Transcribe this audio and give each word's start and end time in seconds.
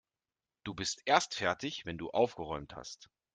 Du 0.63 0.73
bist 0.73 1.03
erst 1.05 1.35
fertig, 1.35 1.85
wenn 1.85 1.99
du 1.99 2.09
aufgeräumt 2.09 2.75
hast. 2.75 3.11